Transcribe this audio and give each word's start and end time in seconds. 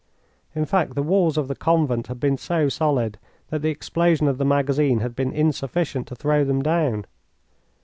In 0.55 0.65
fact, 0.65 0.95
the 0.95 1.03
walls 1.03 1.37
of 1.37 1.47
the 1.47 1.53
convent 1.53 2.07
had 2.07 2.19
been 2.19 2.35
so 2.35 2.69
solid 2.69 3.19
that 3.49 3.61
the 3.61 3.69
explosion 3.69 4.27
of 4.27 4.39
the 4.39 4.45
magazine 4.45 4.97
had 5.01 5.15
been 5.15 5.31
insufficient 5.31 6.07
to 6.07 6.15
throw 6.15 6.43
them 6.43 6.63
down. 6.63 7.05